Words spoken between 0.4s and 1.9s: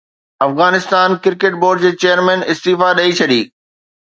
Afghanistan cricket board